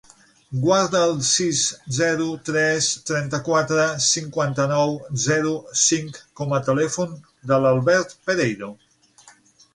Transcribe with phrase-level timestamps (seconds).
[0.61, 1.59] Guarda el sis,
[1.97, 7.15] zero, tres, trenta-quatre, cinquanta-nou, zero, cinc com a telèfon
[7.53, 8.75] de l'Albert Pereiro.